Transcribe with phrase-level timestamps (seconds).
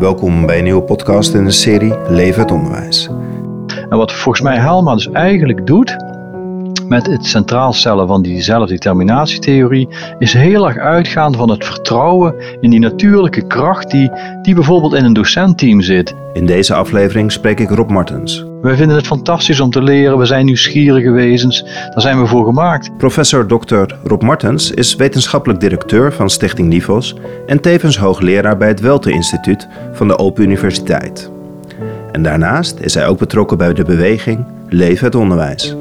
[0.00, 3.08] Welkom bij een nieuwe podcast in de serie Leven het Onderwijs.
[3.88, 5.96] En wat volgens mij Helma dus eigenlijk doet
[6.88, 12.70] met het centraal stellen van die zelfdeterminatietheorie, is heel erg uitgaan van het vertrouwen in
[12.70, 14.10] die natuurlijke kracht die,
[14.42, 16.14] die bijvoorbeeld in een docentteam zit.
[16.32, 18.49] In deze aflevering spreek ik Rob Martens.
[18.62, 22.44] Wij vinden het fantastisch om te leren, we zijn nieuwsgierige wezens, daar zijn we voor
[22.44, 22.96] gemaakt.
[22.96, 23.94] Professor Dr.
[24.04, 27.14] Rob Martens is wetenschappelijk directeur van Stichting Nivos
[27.46, 31.30] en tevens hoogleraar bij het Welte Instituut van de Open Universiteit.
[32.12, 35.76] En daarnaast is hij ook betrokken bij de beweging Leven het Onderwijs.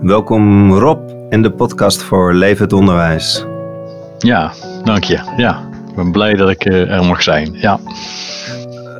[0.00, 3.44] Welkom Rob in de podcast voor Leven het Onderwijs.
[4.18, 4.52] Ja,
[4.84, 5.20] dank je.
[5.36, 7.52] Ja, ik ben blij dat ik eh, er mag zijn.
[7.52, 7.78] Ja.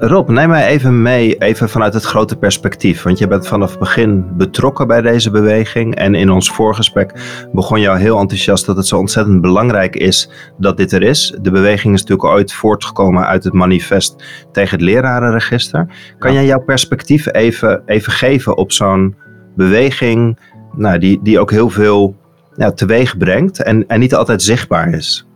[0.00, 3.02] Rob, neem mij even mee, even vanuit het grote perspectief.
[3.02, 5.94] Want je bent vanaf het begin betrokken bij deze beweging.
[5.94, 7.12] En in ons voorgesprek
[7.52, 11.34] begon je al heel enthousiast dat het zo ontzettend belangrijk is dat dit er is.
[11.40, 15.86] De beweging is natuurlijk ooit voortgekomen uit het manifest tegen het lerarenregister.
[16.18, 19.16] Kan jij jouw perspectief even, even geven op zo'n
[19.54, 20.38] beweging
[20.72, 22.16] nou, die, die ook heel veel
[22.56, 25.26] ja, teweeg brengt en, en niet altijd zichtbaar is?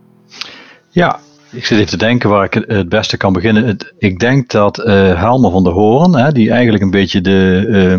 [0.89, 1.19] Ja,
[1.51, 3.77] ik zit even te denken waar ik het beste kan beginnen.
[3.97, 4.85] ik denk dat uh,
[5.19, 7.97] Helmer van der Hoorn, hè, die eigenlijk een beetje de, uh,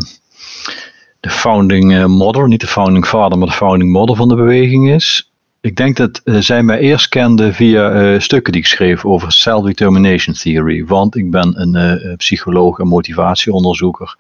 [1.21, 4.91] de founding eh, model, niet de founding father, maar de founding model van de beweging
[4.91, 5.33] is.
[5.61, 10.85] Ik denk dat zij mij eerst kende via stukken die ik schreef over self-determination theory.
[10.85, 14.17] Want ik ben een psycholoog en motivatieonderzoeker.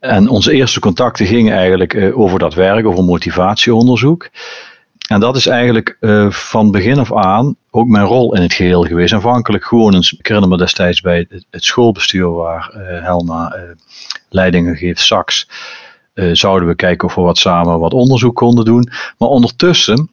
[0.00, 4.28] En onze eerste contacten gingen eigenlijk over dat werk, over motivatieonderzoek.
[5.08, 8.82] En dat is eigenlijk uh, van begin af aan ook mijn rol in het geheel
[8.82, 9.12] geweest.
[9.12, 13.62] Aanvankelijk gewoon, een, ik herinner me destijds bij het, schoolbestuur waar uh, Helma uh,
[14.28, 15.48] leidingen geeft, Sax,
[16.32, 18.90] zouden we kijken of we wat samen wat onderzoek konden doen.
[19.18, 20.10] Maar ondertussen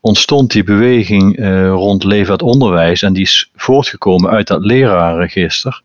[0.00, 5.82] ontstond die beweging rond leven het onderwijs en die is voortgekomen uit dat lerarenregister.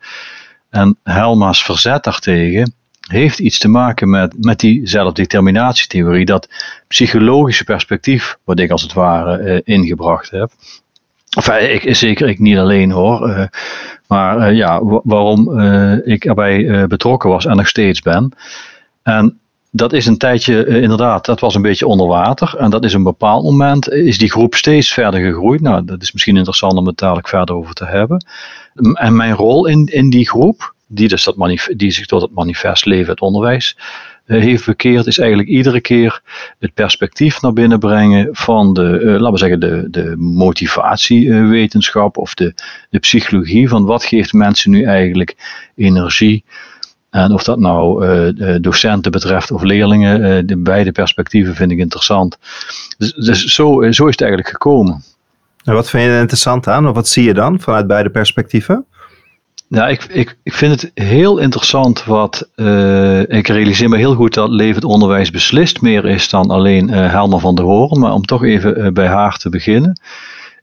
[0.70, 2.73] En Helma's verzet daartegen
[3.08, 6.49] heeft iets te maken met, met die zelfdeterminatietheorie, dat
[6.88, 10.52] psychologische perspectief, wat ik als het ware uh, ingebracht heb.
[11.30, 13.45] Enfin, ik, zeker ik niet alleen hoor, uh,
[14.08, 15.60] maar ja, waarom
[15.99, 18.32] ik erbij betrokken was en nog steeds ben.
[19.04, 19.39] En
[19.72, 22.55] dat is een tijdje inderdaad, dat was een beetje onder water.
[22.58, 25.61] En dat is een bepaald moment, is die groep steeds verder gegroeid.
[25.61, 28.26] Nou, dat is misschien interessant om het dadelijk verder over te hebben.
[28.93, 31.36] En mijn rol in, in die groep, die, dus dat
[31.76, 33.78] die zich tot het manifest Leven het Onderwijs
[34.26, 36.22] uh, heeft bekeerd, is eigenlijk iedere keer
[36.60, 42.34] het perspectief naar binnen brengen van de, uh, laten we zeggen, de, de motivatiewetenschap of
[42.34, 42.54] de,
[42.90, 45.36] de psychologie van wat geeft mensen nu eigenlijk
[45.76, 46.44] energie.
[47.10, 52.38] En of dat nou uh, docenten betreft of leerlingen, de beide perspectieven vind ik interessant.
[52.98, 55.04] Dus, dus zo, zo is het eigenlijk gekomen.
[55.64, 56.88] En wat vind je er interessant aan?
[56.88, 58.86] Of wat zie je dan vanuit beide perspectieven?
[59.67, 62.49] Ja, ik, ik, ik vind het heel interessant wat.
[62.55, 67.11] Uh, ik realiseer me heel goed dat levend onderwijs beslist meer is dan alleen uh,
[67.11, 67.99] Helma van der Hoorn.
[67.99, 69.99] Maar om toch even uh, bij haar te beginnen.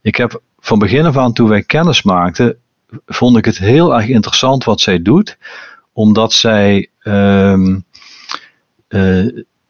[0.01, 2.57] Ik heb van begin af aan, toen wij kennis maakten,
[3.05, 5.37] vond ik het heel erg interessant wat zij doet.
[5.93, 6.89] Omdat zij.
[7.03, 7.85] Um,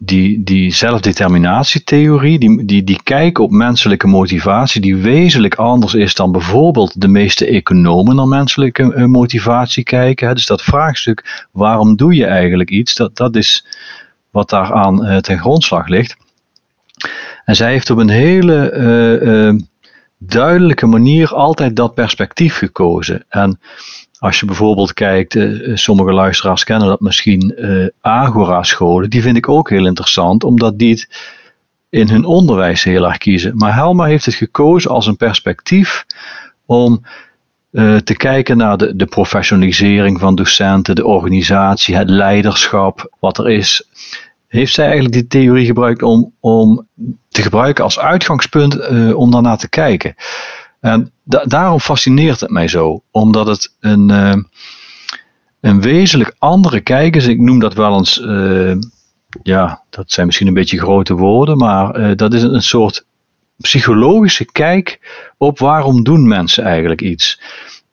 [0.06, 6.32] die, die zelfdeterminatietheorie, die, die, die kijken op menselijke motivatie, die wezenlijk anders is dan
[6.32, 10.36] bijvoorbeeld de meeste economen naar menselijke eh, motivatie kijken.
[10.36, 13.66] Dus dat vraagstuk, waarom doe je eigenlijk iets, dat, dat is
[14.32, 16.16] wat daaraan uh, ten grondslag ligt.
[17.46, 19.62] En zij heeft op een hele uh,
[20.18, 23.26] duidelijke manier altijd dat perspectief gekozen.
[23.30, 23.60] En
[24.24, 29.50] als je bijvoorbeeld kijkt, uh, sommige luisteraars kennen dat misschien, uh, Agora-scholen, die vind ik
[29.50, 31.10] ook heel interessant, omdat die het
[31.90, 33.56] in hun onderwijs heel erg kiezen.
[33.56, 36.06] Maar Helma heeft het gekozen als een perspectief
[36.66, 37.02] om
[38.04, 43.88] te kijken naar de, de professionalisering van docenten, de organisatie, het leiderschap, wat er is.
[44.48, 46.88] Heeft zij eigenlijk die theorie gebruikt om, om
[47.30, 50.16] te gebruiken als uitgangspunt om daarnaar te kijken?
[50.84, 54.36] En daarom fascineert het mij zo, omdat het een, uh,
[55.62, 57.28] een wezenlijk andere kijk is.
[57.28, 58.76] Ik noem dat wel eens, uh,
[59.44, 63.06] ja, dat zijn misschien een beetje grote woorden, maar uh, dat is een, soort
[63.58, 65.00] psychologische kijk
[65.38, 67.42] op waarom doen mensen eigenlijk iets.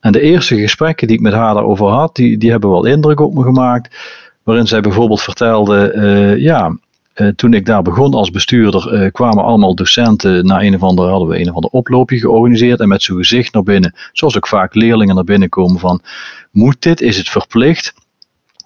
[0.01, 3.21] En de eerste gesprekken die ik met haar daarover had, die, die hebben wel indruk
[3.21, 3.97] op me gemaakt.
[4.43, 6.79] Waarin zij bijvoorbeeld vertelde, ja,
[7.17, 11.11] uh, toen ik daar begon als bestuurder, uh, kwamen allemaal docenten naar een of andere,
[11.11, 14.49] hadden we een of ander oploopje georganiseerd en met zo'n gezicht naar binnen, zoals ook
[14.49, 16.03] vaak leerlingen naar binnen komen van,
[16.51, 17.95] moet dit, is het verplicht?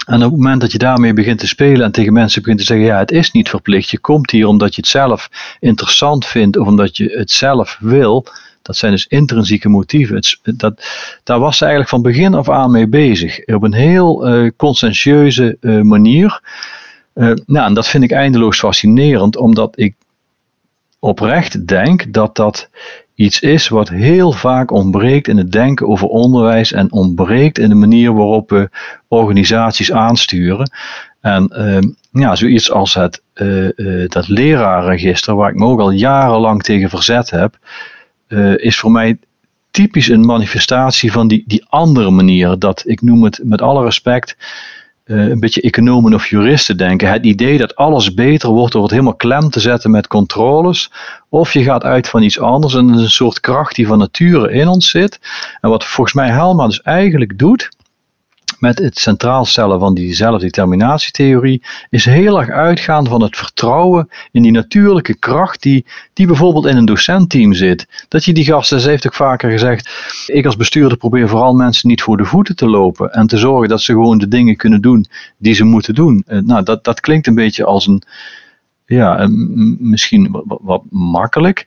[0.06, 2.67] En op het moment dat je daarmee begint te spelen en tegen mensen begint te
[2.67, 5.29] zeggen, ja, het is niet verplicht, je komt hier omdat je het zelf
[5.61, 8.26] interessant vindt of omdat je het zelf wil,
[8.62, 10.14] Dat zijn dus intrinsieke motieven.
[10.17, 10.85] Het, dat,
[11.25, 13.47] daar was ze eigenlijk van begin af aan mee bezig.
[13.47, 16.40] Op een heel uh, conscientieuze manier.
[17.14, 19.94] Uh, nou, en dat vind ik eindeloos fascinerend, omdat ik
[20.99, 22.69] oprecht denk dat dat
[23.14, 27.75] iets is wat heel vaak ontbreekt in het denken over onderwijs en ontbreekt in de
[27.75, 28.70] manier waarop we
[29.08, 30.70] organisaties aansturen.
[31.20, 31.78] En uh,
[32.22, 36.90] ja, zoiets als het, uh, uh, dat leraarregister, waar ik me ook al jarenlang tegen
[36.90, 37.58] verzet heb,
[38.56, 39.19] is voor mij
[39.70, 42.58] typisch een manifestatie van die, die andere manier.
[42.58, 44.37] Dat ik noem het met alle respect
[45.04, 47.10] uh, een beetje economen of juristen denken.
[47.10, 50.90] Het idee dat alles beter wordt door het helemaal klem te zetten met controles.
[51.28, 54.68] Of je gaat uit van iets anders en een soort kracht die van nature in
[54.68, 55.20] ons zit.
[55.60, 57.68] En wat volgens mij Helma dus eigenlijk doet,
[58.64, 64.43] met het centraal stellen van die zelfdeterminatietheorie, is heel erg uitgaan van het vertrouwen in
[64.43, 68.06] die natuurlijke kracht die, die bijvoorbeeld in een docentteam zit.
[68.08, 69.90] Dat je die gasten, ze heeft ook vaker gezegd,
[70.26, 73.69] ik als bestuurder probeer vooral mensen niet voor de voeten te lopen en te zorgen
[73.69, 75.06] dat ze gewoon de dingen kunnen doen
[75.38, 76.22] die ze moeten doen.
[76.26, 78.02] Eh, nou, dat, dat klinkt een beetje als een,
[78.87, 79.28] ja,
[79.78, 81.66] misschien wat, wat makkelijk.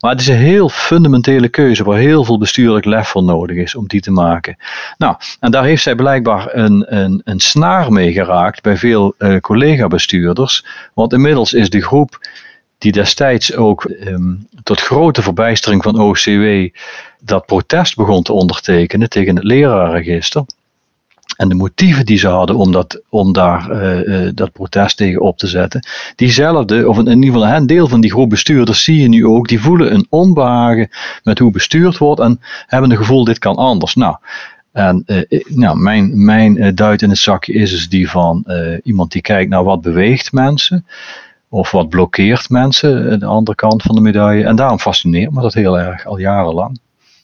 [0.00, 3.74] Maar het is een heel fundamentele keuze waar heel veel bestuurlijk lef voor nodig is
[3.74, 4.56] om die te maken.
[4.98, 9.36] Nou, en daar heeft zij blijkbaar een, een, een snaar mee geraakt bij veel uh,
[9.36, 10.64] collega-bestuurders.
[10.94, 12.28] Want inmiddels is de groep
[12.78, 16.68] die destijds ook um, tot grote verbijstering van OCW
[17.20, 20.44] dat protest begon te ondertekenen tegen het lerarenregister.
[21.36, 25.20] En de motieven die ze hadden om, dat, om daar uh, uh, dat protest tegen
[25.20, 25.86] op te zetten,
[26.16, 29.48] diezelfde, of in ieder geval een deel van die groep bestuurders zie je nu ook,
[29.48, 30.88] die voelen een onbehagen
[31.22, 33.94] met hoe bestuurd wordt en hebben het gevoel dit kan anders.
[33.94, 34.16] Nou,
[34.72, 38.46] en uh, nou, mijn, mijn duit in het zakje is dus die van
[38.82, 40.86] iemand die kijkt naar wat beweegt mensen.
[41.50, 44.44] Of wat blokkeert mensen, de andere kant van de medaille.
[44.44, 46.78] En daarom fascineert me dat heel erg, al jarenlang.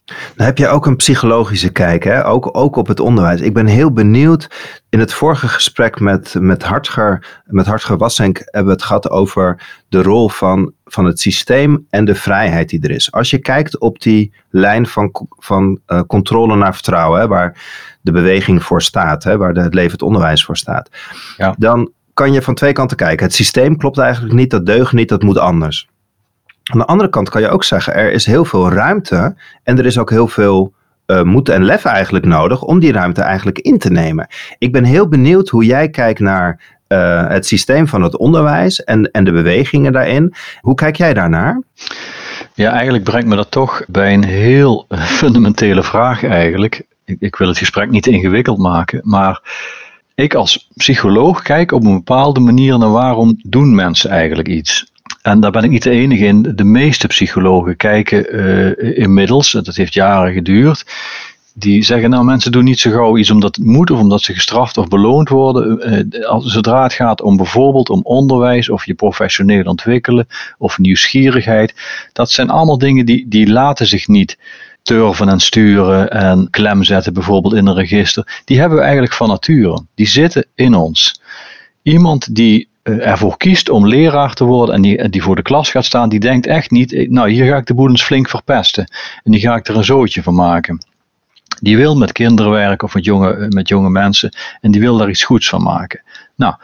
[0.05, 2.27] Dan heb je ook een psychologische kijk, hè?
[2.27, 3.41] Ook, ook op het onderwijs.
[3.41, 4.49] Ik ben heel benieuwd.
[4.89, 9.63] In het vorige gesprek met, met Hartger, met Hartger Wassenk hebben we het gehad over
[9.89, 13.13] de rol van, van het systeem en de vrijheid die er is.
[13.13, 17.63] Als je kijkt op die lijn van, van uh, controle naar vertrouwen, hè, waar
[18.01, 20.89] de beweging voor staat, hè, waar de, het levend onderwijs voor staat,
[21.37, 21.55] ja.
[21.59, 23.27] dan kan je van twee kanten kijken.
[23.27, 25.89] Het systeem klopt eigenlijk niet, dat deugt niet, dat moet anders.
[26.73, 29.87] Aan de andere kant kan je ook zeggen, er is heel veel ruimte en er
[29.87, 30.73] is ook heel veel
[31.07, 34.27] uh, moed en lef eigenlijk nodig om die ruimte eigenlijk in te nemen.
[34.59, 39.11] Ik ben heel benieuwd hoe jij kijkt naar uh, het systeem van het onderwijs en,
[39.11, 40.35] en de bewegingen daarin.
[40.61, 41.63] Hoe kijk jij daarnaar?
[42.55, 44.87] Ja, eigenlijk brengt me dat toch bij een heel
[45.19, 46.83] fundamentele vraag eigenlijk.
[47.05, 49.41] Ik, ik wil het gesprek niet ingewikkeld maken, maar
[50.15, 54.93] ik als psycholoog kijk op een bepaalde manier naar waarom doen mensen eigenlijk iets.
[55.25, 56.43] En daar ben ik niet de enige in.
[56.55, 60.85] De meeste psychologen kijken uh, inmiddels, dat heeft jaren geduurd,
[61.55, 64.35] die zeggen nou mensen doen niet zo gauw iets omdat het moet of omdat ze
[64.35, 65.93] gestraft of beloond worden.
[66.11, 70.27] Uh, zodra het gaat om bijvoorbeeld om onderwijs of je professioneel ontwikkelen
[70.59, 71.75] of nieuwsgierigheid.
[72.13, 74.39] Dat zijn allemaal dingen die, die laten zich niet
[74.83, 78.43] turven en sturen en klem zetten bijvoorbeeld in een register.
[78.45, 79.83] Die hebben we eigenlijk van nature.
[79.95, 81.21] Die zitten in ons.
[81.83, 85.85] Iemand die ervoor kiest om leraar te worden en die, die voor de klas gaat
[85.85, 88.93] staan, die denkt echt niet, eh, nou hier ga ik de boel eens flink verpesten
[89.23, 90.87] en die ga ik er een zootje van maken.
[91.61, 94.97] Die wil met kinderen werken of met jonge, eh, met jonge mensen en die wil
[94.97, 96.03] daar iets goeds van maken.
[96.35, 96.55] Nou,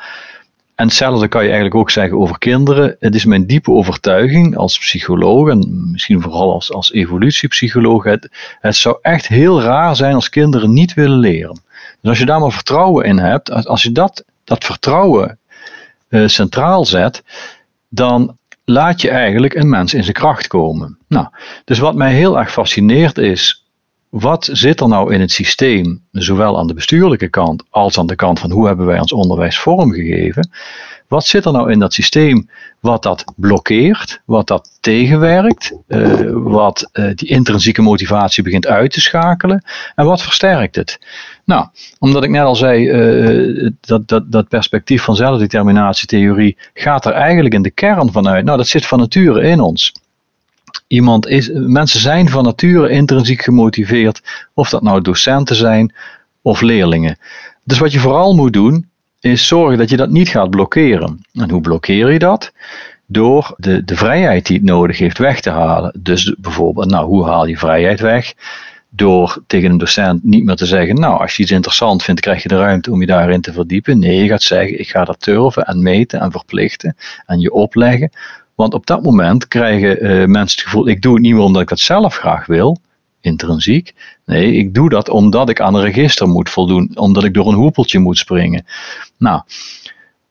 [0.75, 2.97] en hetzelfde kan je eigenlijk ook zeggen over kinderen.
[2.99, 8.05] Het is mijn diepe overtuiging als psycholoog en misschien vooral als, als evolutiepsycholoog.
[8.05, 8.29] Het,
[8.61, 11.61] het zou echt heel raar zijn als kinderen niet willen leren.
[12.01, 15.39] Dus als je daar maar vertrouwen in hebt, als je dat, dat vertrouwen
[16.11, 17.23] centraal zet,
[17.89, 20.99] dan laat je eigenlijk een mens in zijn kracht komen.
[21.09, 21.27] Nou,
[21.65, 23.65] dus wat mij heel erg fascineert is,
[24.09, 28.15] wat zit er nou in het systeem, zowel aan de bestuurlijke kant als aan de
[28.15, 30.51] kant van hoe hebben wij ons onderwijs vormgegeven?
[31.11, 32.49] Wat zit er nou in dat systeem
[32.81, 39.01] wat dat blokkeert, wat dat tegenwerkt, uh, wat uh, die intrinsieke motivatie begint uit te
[39.01, 39.65] schakelen
[39.95, 40.99] en wat versterkt het?
[41.45, 41.67] Nou,
[41.99, 47.55] omdat ik net al zei, uh, dat, dat, dat perspectief van zelfdeterminatietheorie gaat er eigenlijk
[47.55, 48.45] in de kern vanuit.
[48.45, 49.93] Nou, dat zit van nature in ons.
[50.87, 55.95] Iemand is, mensen zijn van nature intrinsiek gemotiveerd, of dat nou docenten zijn
[56.43, 57.19] of leerlingen.
[57.65, 58.89] Dus wat je vooral moet doen,
[59.21, 61.21] is zorgen dat je dat niet gaat blokkeren.
[61.33, 62.53] En hoe blokkeer je dat?
[63.07, 65.99] Door de, de vrijheid die het nodig heeft weg te halen.
[65.99, 68.35] Dus bijvoorbeeld, nou, hoe haal je vrijheid weg?
[68.89, 72.43] Door tegen een docent niet meer te zeggen, nou, als je iets interessant vindt, krijg
[72.43, 73.99] je de ruimte om je daarin te verdiepen.
[73.99, 76.97] Nee, je gaat zeggen, ik ga dat turven en meten en verplichten
[77.27, 78.11] en je opleggen
[78.55, 81.63] Want op dat moment krijgen uh, mensen het gevoel, ik doe het niet meer omdat
[81.63, 82.79] ik dat zelf graag wil,
[83.21, 83.95] intrinsiek.
[84.25, 87.55] Nee, ik doe dat omdat ik aan een register moet voldoen, omdat ik door een
[87.55, 88.65] hoepeltje moet springen.
[89.21, 89.43] Nou,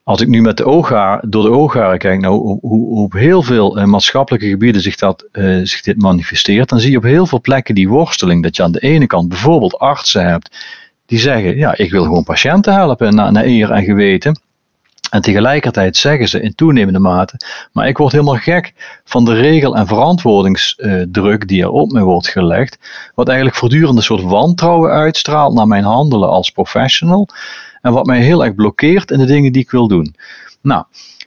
[0.04, 3.44] als ik nu met de oogharen, door de oogharen kijk nou, hoe, hoe op heel
[3.44, 7.26] veel uh, maatschappelijke gebieden zich, dat, uh, zich dit manifesteert, dan zie je op heel
[7.26, 8.44] veel plekken die worsteling.
[8.44, 10.58] Dat je aan de ene kant bijvoorbeeld artsen hebt
[11.06, 14.42] die zeggen, ja, ik wil gewoon patiënten helpen naar, naar eer en geweten.
[15.10, 17.38] En tegelijkertijd zeggen ze in toenemende mate,
[17.72, 22.28] maar ik word helemaal gek van de regel- en verantwoordingsdruk die er op me wordt
[22.28, 22.78] gelegd,
[23.16, 27.28] wat eigenlijk voortdurend een soort wantrouwen uitstraalt naar mijn handelen als professional
[27.82, 30.16] en wat mij heel erg blokkeert in de dingen die ik wil doen.
[30.62, 30.84] Nou,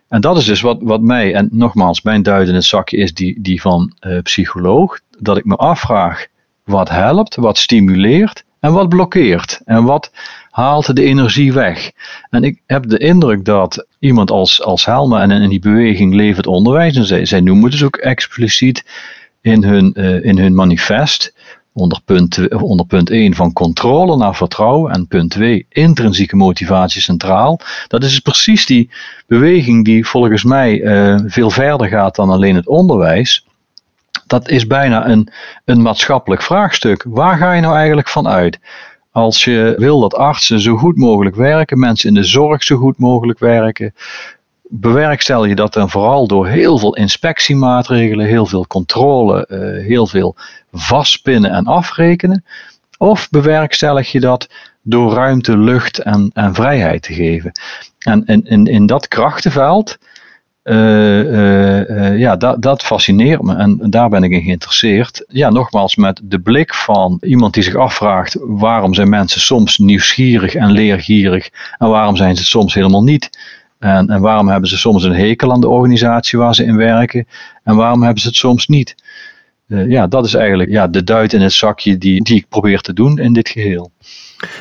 [0.09, 3.15] en dat is dus wat, wat mij, en nogmaals, mijn duid in het zakje is
[3.15, 6.27] die, die van uh, psycholoog, dat ik me afvraag
[6.65, 10.11] wat helpt, wat stimuleert en wat blokkeert en wat
[10.51, 11.91] haalt de energie weg.
[12.31, 16.47] En ik heb de indruk dat iemand als, als Helma en in die beweging Levend
[16.47, 18.85] Onderwijs, en zij, zij noemen het dus ook expliciet
[19.41, 21.35] in hun, uh, in hun manifest,
[21.73, 27.61] onder punt, onder punt 1 van controle naar vertrouwen en punt 2 intrinsieke motivatie centraal.
[27.89, 28.91] Dat is dus precies die
[29.27, 33.47] beweging die volgens mij uh, veel verder gaat dan alleen het onderwijs.
[34.27, 35.29] Dat is bijna een,
[35.65, 37.05] een maatschappelijk vraagstuk.
[37.09, 38.59] Waar ga je nou eigenlijk van uit?
[39.11, 42.99] Als je wil dat artsen zo goed mogelijk werken, mensen in de zorg zo goed
[42.99, 43.95] mogelijk werken,
[44.75, 50.37] bewerkstel je dat dan vooral door heel veel inspectiemaatregelen, heel veel controle, uh, heel veel
[50.73, 52.45] vastpinnen en afrekenen?
[52.99, 54.49] Of bewerkstellig je dat
[54.83, 57.53] door ruimte, lucht en, en vrijheid te geven?
[57.99, 59.99] En in, in, in dat krachtenveld,
[60.65, 65.25] uh, uh, ja, dat, dat fascineert me en daar ben ik in geïnteresseerd.
[65.29, 70.55] Ja, nogmaals, met de blik van iemand die zich afvraagt waarom zijn mensen soms nieuwsgierig
[70.55, 73.31] en leergierig en waarom zijn ze soms helemaal niet.
[73.83, 77.27] En, en waarom hebben ze soms een hekel aan de organisatie waar ze in werken
[77.63, 78.95] en waarom hebben ze het soms niet.
[79.69, 82.81] Uh, ja, dat is eigenlijk ja, de duit in het zakje die, die ik probeer
[82.81, 83.91] te doen in dit geheel.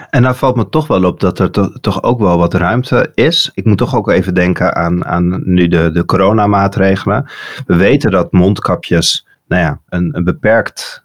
[0.10, 3.12] En daar valt me toch wel op dat er to toch ook wel wat ruimte
[3.14, 3.52] is.
[3.54, 7.30] Ik moet toch ook even denken aan, aan nu de, de coronamaatregelen.
[7.66, 11.04] We weten dat mondkapjes nou ja, een, een beperkt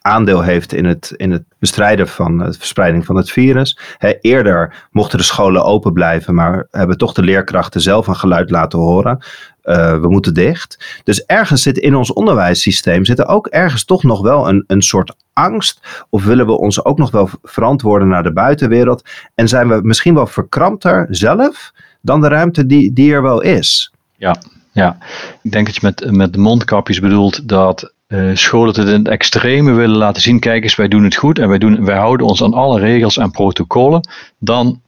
[0.00, 3.78] aandeel heeft in het, in het bestrijden van de verspreiding van het virus.
[4.20, 8.78] eerder mochten de scholen open blijven, maar hebben toch de leerkrachten zelf een geluid laten
[8.78, 9.18] horen.
[9.64, 11.00] Uh, we moeten dicht.
[11.04, 14.82] Dus ergens zit in ons onderwijssysteem zit er ook ergens toch nog wel een, een
[14.82, 16.06] soort angst.
[16.10, 19.08] Of willen we ons ook nog wel verantwoorden naar de buitenwereld?
[19.34, 23.92] En zijn we misschien wel verkrampter zelf dan de ruimte die, die er wel is?
[24.16, 24.36] Ja,
[24.72, 24.96] ja.
[25.42, 29.08] ik denk dat je met, met de mondkapjes bedoelt dat uh, scholen het in het
[29.08, 32.26] extreme willen laten zien, kijk eens, wij doen het goed en wij, doen, wij houden
[32.26, 34.80] ons aan alle regels en protocollen, dan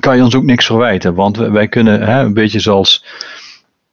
[0.00, 1.14] kan je ons ook niks verwijten.
[1.14, 3.04] Want wij kunnen, hè, een beetje zoals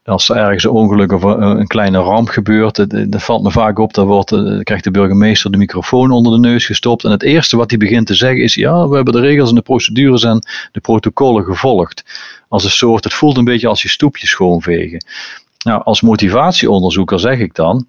[0.06, 3.94] als er ergens een ongeluk of een kleine ramp gebeurt, dat valt me vaak op,
[3.94, 7.04] dan, wordt, dan krijgt de burgemeester de microfoon onder de neus gestopt.
[7.04, 9.56] En het eerste wat hij begint te zeggen is, ja, we hebben de regels en
[9.56, 12.04] de procedures en de protocollen gevolgd.
[12.48, 15.06] Als een soort, het voelt een beetje als je stoepje schoonvegen.
[15.64, 17.88] Nou, als motivatieonderzoeker zeg ik dan,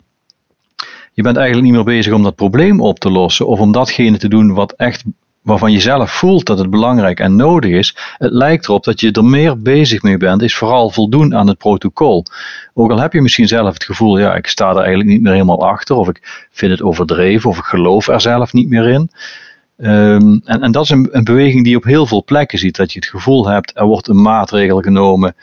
[1.16, 4.18] je bent eigenlijk niet meer bezig om dat probleem op te lossen of om datgene
[4.18, 5.04] te doen wat echt
[5.42, 7.96] waarvan je zelf voelt dat het belangrijk en nodig is.
[8.18, 11.58] Het lijkt erop dat je er meer bezig mee bent, is vooral voldoen aan het
[11.58, 12.24] protocol.
[12.74, 15.32] Ook al heb je misschien zelf het gevoel, ja, ik sta er eigenlijk niet meer
[15.32, 19.10] helemaal achter, of ik vind het overdreven, of ik geloof er zelf niet meer in.
[19.76, 22.76] Um, en, en dat is een, een beweging die je op heel veel plekken ziet,
[22.76, 25.36] dat je het gevoel hebt, er wordt een maatregel genomen,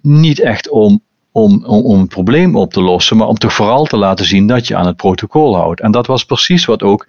[0.00, 1.02] niet echt om
[1.34, 4.46] om, om, om een probleem op te lossen, maar om toch vooral te laten zien
[4.46, 5.80] dat je aan het protocol houdt.
[5.80, 7.06] En dat was precies wat ook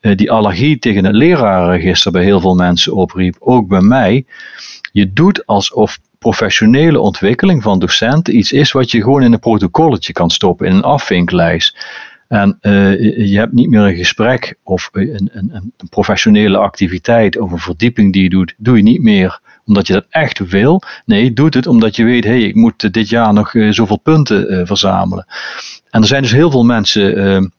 [0.00, 4.26] uh, die allergie tegen het lerarenregister bij heel veel mensen opriep, ook bij mij.
[4.92, 10.12] Je doet alsof professionele ontwikkeling van docenten iets is wat je gewoon in een protocolletje
[10.12, 11.86] kan stoppen, in een afvinklijst.
[12.28, 17.52] En uh, je hebt niet meer een gesprek of een, een, een professionele activiteit of
[17.52, 20.82] een verdieping die je doet, doe je niet meer omdat je dat echt wil.
[21.04, 23.98] Nee, doet het omdat je weet, hé, hey, ik moet dit jaar nog uh, zoveel
[23.98, 25.26] punten uh, verzamelen.
[25.90, 27.52] En er zijn dus heel veel mensen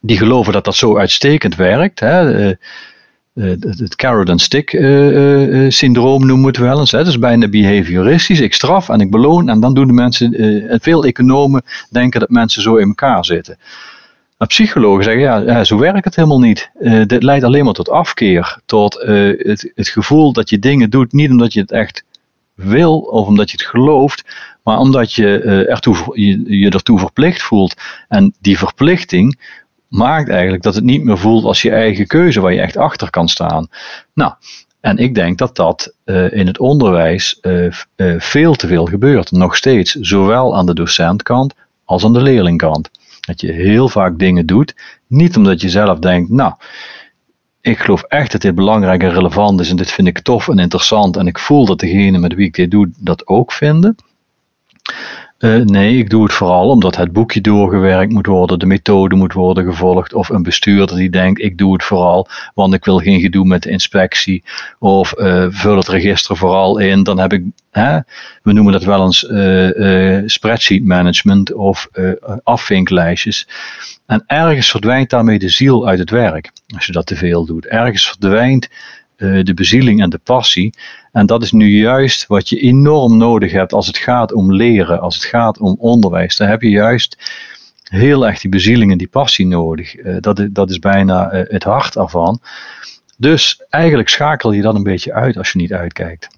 [0.00, 2.00] die geloven dat dat zo uitstekend werkt.
[2.00, 2.48] Hè.
[3.40, 4.70] Het carrot and stick
[5.68, 6.92] syndroom noemen we het wel eens.
[6.92, 6.98] Hè.
[6.98, 8.40] Dat is bijna behavioristisch.
[8.40, 10.34] Ik straf en ik beloon en dan doen de mensen,
[10.68, 13.58] en veel economen denken dat mensen zo in elkaar zitten.
[14.38, 16.70] Maar psychologen zeggen, ja, zo werkt het helemaal niet.
[17.06, 18.94] Dit leidt alleen maar tot afkeer, tot
[19.38, 22.04] het, het gevoel dat je dingen doet, niet omdat je het echt
[22.54, 24.24] wil of omdat je het gelooft,
[24.62, 25.38] maar omdat je,
[25.68, 27.74] ertoe, je je ertoe verplicht voelt.
[28.08, 29.38] En die verplichting
[29.88, 33.10] maakt eigenlijk dat het niet meer voelt als je eigen keuze waar je echt achter
[33.10, 33.68] kan staan.
[34.14, 34.32] Nou,
[34.80, 39.30] En ik denk dat dat uh, in het onderwijs uh, uh, veel te veel gebeurt.
[39.30, 39.92] Nog steeds.
[39.92, 42.90] Zowel aan de docentkant als aan de leerlingkant.
[43.20, 44.74] Dat je heel vaak dingen doet.
[45.06, 46.52] Niet omdat je zelf denkt, nou,
[47.60, 49.70] ik geloof echt dat dit belangrijk en relevant is.
[49.70, 51.16] En dit vind ik tof en interessant.
[51.16, 53.96] En ik voel dat degene met wie ik dit doe dat ook vinden.
[55.38, 59.32] Uh, nee, ik doe het vooral omdat het boekje doorgewerkt moet worden, de methode moet
[59.32, 63.20] worden gevolgd, of een bestuurder die denkt, ik doe het vooral, want ik wil geen
[63.20, 64.44] gedoe met de inspectie,
[64.78, 67.98] of uh, vul het register vooral in, dan heb ik, hè,
[68.42, 71.88] we noemen dat wel eens uh, spreadsheet management of
[72.42, 73.48] afvinklijstjes.
[74.06, 77.66] En ergens verdwijnt daarmee de ziel uit het werk, als je dat te veel doet.
[77.66, 78.68] Ergens verdwijnt
[79.16, 80.74] de bezieling en de passie.
[81.12, 85.00] En dat is nu juist wat je enorm nodig hebt als het gaat om leren,
[85.00, 86.36] als het gaat om onderwijs.
[86.36, 87.16] Dan heb je juist
[87.82, 89.96] heel erg die bezieling en die passie nodig.
[89.96, 92.40] Uh, dat, dat is bijna uh, het hart ervan.
[93.16, 96.28] Dus eigenlijk schakel je dat een beetje uit als je niet uitkijkt.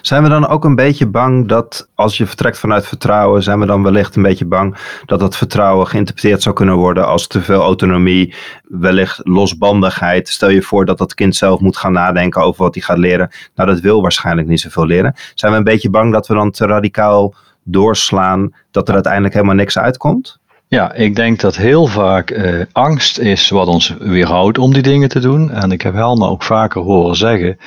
[0.00, 3.66] Zijn we dan ook een beetje bang dat als je vertrekt vanuit vertrouwen, zijn we
[3.66, 7.62] dan wellicht een beetje bang dat dat vertrouwen geïnterpreteerd zou kunnen worden als te veel
[7.62, 10.28] autonomie, wellicht losbandigheid.
[10.28, 13.30] Stel je voor dat dat kind zelf moet gaan nadenken over wat hij gaat leren.
[13.54, 15.14] Nou, dat wil waarschijnlijk niet zoveel leren.
[15.34, 19.54] Zijn we een beetje bang dat we dan te radicaal doorslaan dat er uiteindelijk helemaal
[19.54, 20.38] niks uitkomt?
[20.68, 25.08] Ja, ik denk dat heel vaak eh, angst is wat ons weerhoudt om die dingen
[25.08, 25.50] te doen.
[25.50, 27.58] En ik heb Helma ook vaker horen zeggen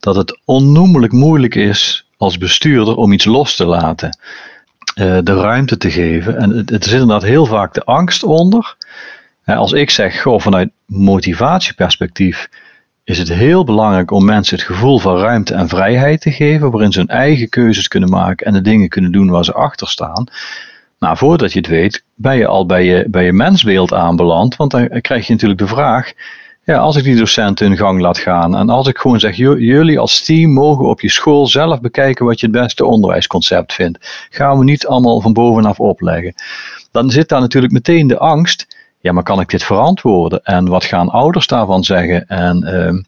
[0.00, 4.18] dat het onnoemelijk moeilijk is als bestuurder om iets los te laten.
[4.94, 6.38] Uh, de ruimte te geven.
[6.38, 8.76] En het, het, zit inderdaad heel vaak de angst onder.
[9.44, 12.48] als ik zeg, goh, vanuit motivatieperspectief
[13.08, 16.92] is het heel belangrijk om mensen het gevoel van ruimte en vrijheid te geven, waarin
[16.92, 20.26] ze hun eigen keuzes kunnen maken en de dingen kunnen doen waar ze achter staan.
[20.98, 24.70] Nou, voordat je het weet, ben je al bij je, bij je mensbeeld aanbeland, want
[24.70, 26.12] dan krijg je natuurlijk de vraag,
[26.68, 29.98] ja, als ik die docenten hun gang laat gaan en als ik gewoon zeg, jullie
[29.98, 34.26] als team mogen op je school zelf bekijken wat je het beste onderwijsconcept vindt.
[34.30, 36.34] Gaan we niet allemaal van bovenaf opleggen.
[36.90, 38.66] Dan zit daar natuurlijk meteen de angst,
[39.00, 40.44] ja, maar kan ik dit verantwoorden?
[40.44, 42.26] En wat gaan ouders daarvan zeggen?
[42.26, 43.02] En uh,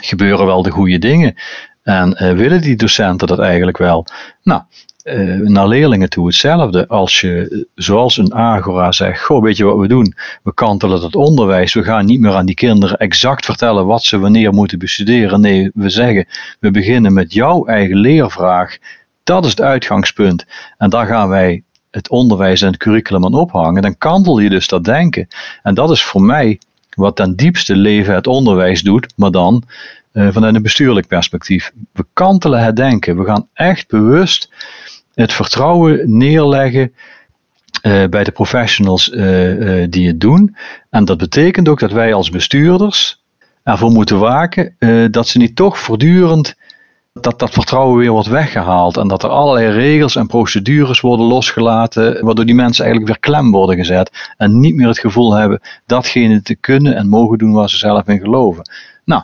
[0.00, 1.34] gebeuren wel de goede dingen?
[1.82, 4.06] En uh, willen die docenten dat eigenlijk wel?
[4.42, 4.62] Nou,
[5.04, 6.88] uh, naar leerlingen toe hetzelfde.
[6.88, 10.14] Als je, zoals een Agora zegt, goh, weet je wat we doen?
[10.42, 11.74] We kantelen het onderwijs.
[11.74, 15.40] We gaan niet meer aan die kinderen exact vertellen wat ze wanneer moeten bestuderen.
[15.40, 16.26] Nee, we zeggen,
[16.60, 18.78] we beginnen met jouw eigen leervraag.
[19.24, 20.44] Dat is het uitgangspunt.
[20.78, 23.82] En daar gaan wij het onderwijs en het curriculum aan ophangen.
[23.82, 25.28] Dan kantel je dus dat denken.
[25.62, 26.58] En dat is voor mij
[26.94, 29.62] wat ten diepste leven het onderwijs doet, maar dan
[30.12, 31.72] uh, vanuit een bestuurlijk perspectief.
[31.92, 33.16] We kantelen het denken.
[33.16, 34.52] We gaan echt bewust
[35.14, 36.92] het vertrouwen neerleggen
[37.82, 40.56] uh, bij de professionals uh, uh, die het doen.
[40.90, 43.22] En dat betekent ook dat wij als bestuurders
[43.62, 44.76] ervoor moeten waken
[45.10, 46.54] dat ze niet toch voortdurend
[47.20, 52.24] dat dat vertrouwen weer wordt weggehaald en dat er allerlei regels en procedures worden losgelaten,
[52.24, 56.42] waardoor die mensen eigenlijk weer klem worden gezet en niet meer het gevoel hebben datgene
[56.42, 58.70] te kunnen en mogen doen waar ze zelf in geloven.
[59.04, 59.22] Nou,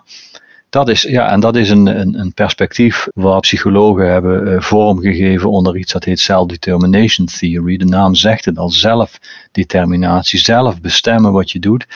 [0.70, 5.50] dat is, ja, en dat is een, een, een perspectief waar psychologen hebben uh, vormgegeven
[5.50, 7.76] onder iets dat heet self-determination theory.
[7.76, 11.86] De naam zegt het al, zelfdeterminatie, zelf bestemmen wat je doet.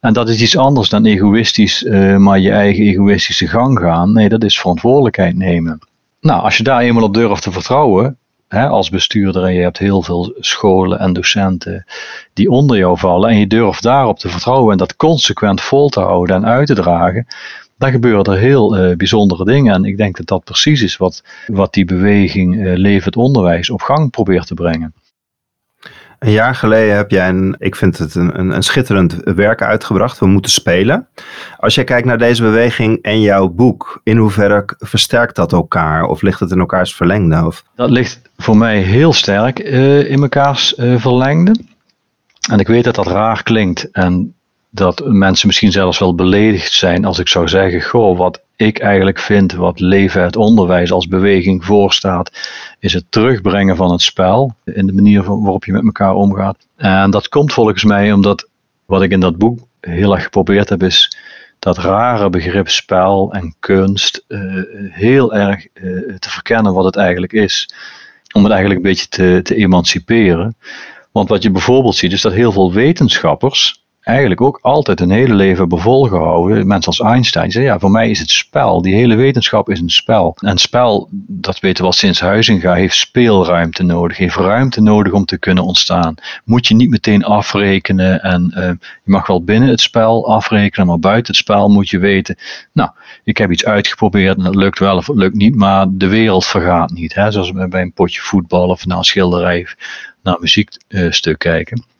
[0.00, 4.12] En dat is iets anders dan egoïstisch, uh, maar je eigen egoïstische gang gaan.
[4.12, 5.78] Nee, dat is verantwoordelijkheid nemen.
[6.20, 9.78] Nou, als je daar eenmaal op durft te vertrouwen, hè, als bestuurder, en je hebt
[9.78, 11.84] heel veel scholen en docenten
[12.32, 16.00] die onder jou vallen, en je durft daarop te vertrouwen en dat consequent vol te
[16.00, 17.26] houden en uit te dragen,
[17.78, 19.74] dan gebeuren er heel uh, bijzondere dingen.
[19.74, 23.82] En ik denk dat dat precies is wat, wat die beweging uh, Levend Onderwijs op
[23.82, 24.94] gang probeert te brengen.
[26.18, 30.18] Een jaar geleden heb jij, een, ik vind het een, een, een, schitterend werk uitgebracht.
[30.18, 31.08] We moeten spelen.
[31.58, 36.04] Als jij kijkt naar deze beweging en jouw boek, in hoeverre versterkt dat elkaar?
[36.04, 37.46] Of ligt het in elkaars verlengde?
[37.46, 37.64] Of?
[37.74, 41.54] Dat ligt voor mij heel sterk uh, in elkaars verlengde.
[42.50, 43.90] En ik weet dat dat raar klinkt.
[43.90, 44.34] En
[44.74, 49.18] dat mensen misschien zelfs wel beledigd zijn als ik zou zeggen: Goh, wat ik eigenlijk
[49.18, 52.30] vind, wat leven het onderwijs als beweging voorstaat,
[52.78, 56.66] is het terugbrengen van het spel in de manier waarop je met elkaar omgaat.
[56.76, 58.48] En dat komt volgens mij omdat
[58.86, 61.16] wat ik in dat boek heel erg geprobeerd heb, is
[61.58, 67.32] dat rare begrip spel en kunst uh, heel erg uh, te verkennen wat het eigenlijk
[67.32, 67.74] is.
[68.32, 70.56] Om het eigenlijk een beetje te, te emanciperen.
[71.12, 75.34] Want wat je bijvoorbeeld ziet, is dat heel veel wetenschappers eigenlijk ook altijd een hele
[75.34, 76.66] leven hebben volgehouden.
[76.66, 78.82] Mensen als Einstein zeiden, ja, voor mij is het spel.
[78.82, 80.36] Die hele wetenschap is een spel.
[80.40, 84.16] En spel, dat weten we al sinds Huizinga, heeft speelruimte nodig.
[84.16, 86.14] Heeft ruimte nodig om te kunnen ontstaan.
[86.44, 88.22] Moet je niet meteen afrekenen.
[88.22, 91.98] En uh, je mag wel binnen het spel afrekenen, maar buiten het spel moet je
[91.98, 92.36] weten,
[92.72, 92.90] nou,
[93.24, 96.46] ik heb iets uitgeprobeerd en het lukt wel of het lukt niet, maar de wereld
[96.46, 97.14] vergaat niet.
[97.14, 97.30] Hè?
[97.30, 99.66] Zoals bij een potje voetbal of naar een schilderij
[100.22, 101.93] naar een muziekstuk kijken.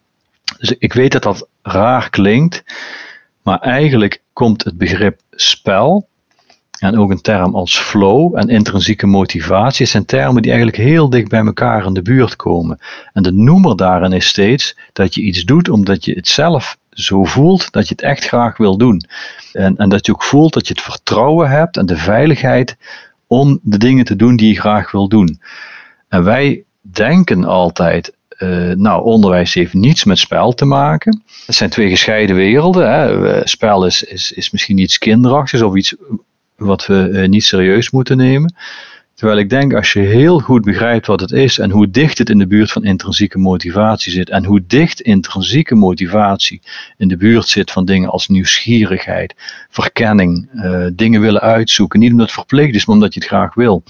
[0.58, 2.64] Dus ik weet dat dat raar klinkt,
[3.42, 6.08] maar eigenlijk komt het begrip spel
[6.78, 11.28] en ook een term als flow en intrinsieke motivatie zijn termen die eigenlijk heel dicht
[11.28, 12.78] bij elkaar in de buurt komen.
[13.12, 17.24] En de noemer daarin is steeds dat je iets doet omdat je het zelf zo
[17.24, 19.02] voelt dat je het echt graag wil doen.
[19.52, 22.76] En, en dat je ook voelt dat je het vertrouwen hebt en de veiligheid
[23.26, 25.40] om de dingen te doen die je graag wil doen.
[26.08, 31.22] En wij denken altijd, uh, nou, onderwijs heeft niets met spel te maken.
[31.46, 32.92] Het zijn twee gescheiden werelden.
[32.92, 33.28] Hè.
[33.28, 35.94] Eh, spel is, is, is misschien iets kinderachtigs of iets
[36.56, 38.54] wat we uh, niet serieus moeten nemen.
[39.14, 42.28] Terwijl ik denk, als je heel goed begrijpt wat het is en hoe dicht het
[42.28, 46.60] in de buurt van intrinsieke motivatie zit en hoe dicht intrinsieke motivatie
[46.96, 49.34] in de buurt zit van dingen als nieuwsgierigheid,
[49.70, 53.54] verkenning, uh, dingen willen uitzoeken, niet omdat het verplicht is, maar omdat je het graag
[53.54, 53.82] wil,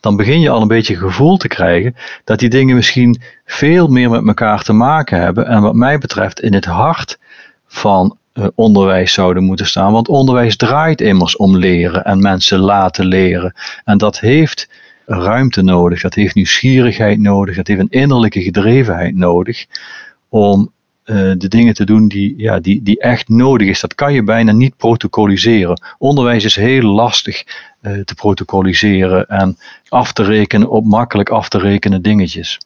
[0.00, 4.10] dan begin je al een beetje gevoel te krijgen dat die dingen misschien veel meer
[4.10, 7.18] met elkaar te maken hebben en wat mij betreft in het hart
[7.66, 9.92] van uh, onderwijs zouden moeten staan.
[9.92, 13.54] Want onderwijs draait immers om leren en mensen laten leren.
[13.84, 14.68] En dat heeft
[15.06, 19.66] ruimte nodig, dat heeft nieuwsgierigheid nodig, dat heeft een innerlijke gedrevenheid nodig
[20.28, 20.72] om
[21.08, 23.80] uh, de dingen te doen die, ja, die, die echt nodig is.
[23.80, 25.80] Dat kan je bijna niet protocoliseren.
[25.98, 27.44] Onderwijs is heel lastig
[27.82, 32.58] uh, te protocoliseren en af te rekenen op makkelijk af te rekenen dingetjes.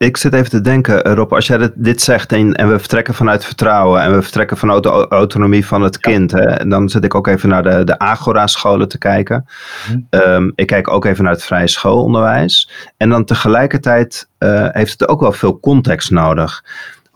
[0.00, 2.78] Ik zit even te denken, eh, Rob, als jij dit, dit zegt en, en, we
[2.78, 7.04] vertrekken vanuit vertrouwen en we vertrekken vanuit de autonomie van het kind, hè, dan zit
[7.04, 9.46] ik ook even naar de, de Agora-scholen te kijken.
[9.90, 12.70] Mm um, ik kijk ook even naar het vrije schoolonderwijs.
[12.96, 16.64] En dan tegelijkertijd uh, heeft het ook wel veel context nodig.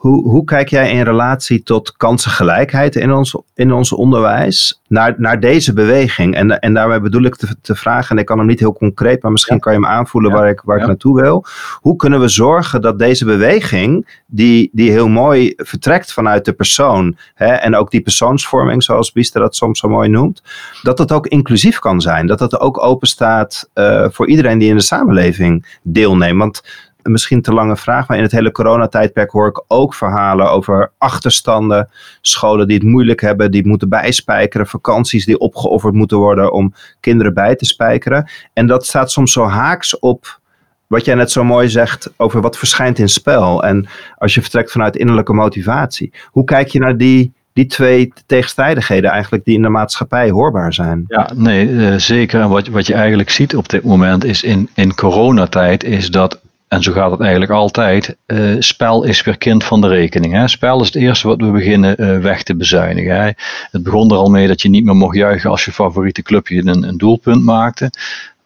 [0.05, 5.41] Hoe, hoe kijk jij in relatie tot kansengelijkheid in ons, in ons onderwijs naar, naar
[5.41, 6.35] deze beweging?
[6.35, 9.23] En, en daarmee bedoel ik te, te vragen, en ik kan hem niet heel concreet,
[9.23, 11.45] maar misschien kan je hem aanvoelen waar ik, waar ik naartoe wil.
[11.81, 17.17] Hoe kunnen we zorgen dat deze beweging, die, die heel mooi vertrekt vanuit de persoon,
[17.35, 20.43] hè, en ook die persoonsvorming, zoals Biester dat soms zo mooi noemt,
[20.83, 22.27] dat het ook inclusief kan zijn?
[22.27, 26.39] Dat het ook open staat uh, voor iedereen die in de samenleving deelneemt?
[26.39, 26.63] Want
[27.05, 30.93] een misschien te lange vraag, maar in het hele coronatijdperk hoor ik ook verhalen over
[30.99, 31.89] achterstanden,
[32.21, 37.35] scholen die het moeilijk hebben, die moeten bijspijkeren, vakanties die opgeofferd moeten worden om kinderen
[37.35, 38.31] bij te spijkeren.
[38.53, 40.43] En dat staat soms zo haaks op
[40.87, 43.65] wat jij net zo mooi zegt over wat verschijnt in spel.
[43.65, 43.87] En
[44.17, 46.13] als je vertrekt vanuit innerlijke motivatie.
[46.31, 51.05] Hoe kijk je naar die, die twee tegenstrijdigheden eigenlijk die in de maatschappij hoorbaar zijn?
[51.09, 52.41] Ja, nee, uh, zeker.
[52.41, 56.41] En wat, wat je eigenlijk ziet op dit moment is in, in coronatijd is dat
[56.75, 58.17] en zo gaat het eigenlijk altijd.
[58.27, 60.33] Uh, spel is weer kind van de rekening.
[60.33, 60.49] Hè.
[60.49, 63.17] Spel is het eerste wat we beginnen uh, weg te bezuinigen.
[63.17, 63.31] Hè.
[63.71, 66.59] Het begon er al mee dat je niet meer mocht juichen als je favoriete clubje
[66.59, 67.91] een, een doelpunt maakte.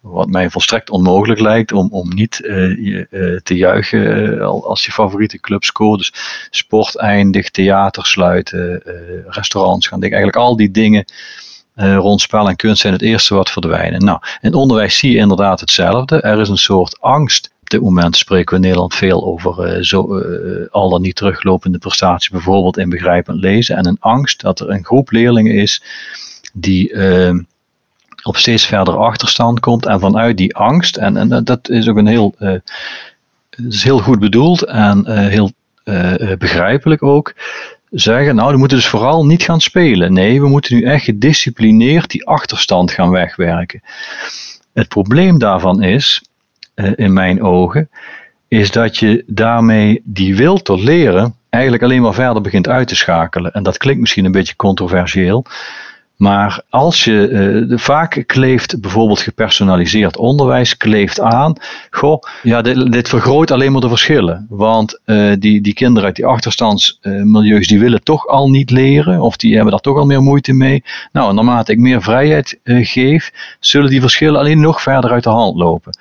[0.00, 5.64] Wat mij volstrekt onmogelijk lijkt om, om niet uh, te juichen als je favoriete club
[5.64, 5.98] scoort.
[5.98, 6.12] Dus
[6.50, 8.82] sport eindigt, theater sluiten,
[9.26, 10.12] restaurants gaan dicht.
[10.12, 11.04] Eigenlijk al die dingen
[11.74, 14.04] rond spel en kunst zijn het eerste wat verdwijnen.
[14.04, 16.20] Nou, in het onderwijs zie je inderdaad hetzelfde.
[16.20, 19.82] Er is een soort angst op dit moment spreken we in Nederland veel over uh,
[19.82, 23.76] zo, uh, al dan niet teruglopende prestaties, bijvoorbeeld in begrijpend lezen.
[23.76, 25.82] En een angst dat er een groep leerlingen is
[26.52, 26.92] die
[28.22, 29.86] op steeds verder achterstand komt.
[29.86, 32.34] En vanuit die angst, en, en dat is ook een heel,
[33.68, 35.52] is heel goed bedoeld en heel
[36.38, 37.34] begrijpelijk ook.
[37.90, 40.12] Zeggen, nou, we moeten dus vooral niet gaan spelen.
[40.12, 43.82] Nee, we moeten nu echt gedisciplineerd die achterstand gaan wegwerken.
[44.72, 46.22] Het probleem daarvan is
[46.94, 47.90] in mijn ogen,
[48.48, 52.96] is dat je daarmee die wil tot leren eigenlijk alleen maar verder begint uit te
[52.96, 53.52] schakelen.
[53.52, 55.44] En dat klinkt misschien een beetje controversieel.
[56.18, 57.28] Maar als je,
[57.68, 61.56] uh, vaak kleeft bijvoorbeeld gepersonaliseerd onderwijs, kleeft aan,
[61.90, 64.46] goh, ja, dit, dit vergroot alleen maar de verschillen.
[64.48, 69.20] Want uh, die, die kinderen uit die achterstandsmilieus, uh, die willen toch al niet leren,
[69.20, 70.84] of die hebben daar toch al meer moeite mee.
[71.12, 75.56] Nou, naarmate ik meer vrijheid geef, zullen die verschillen alleen nog verder uit de hand
[75.56, 75.98] lopen.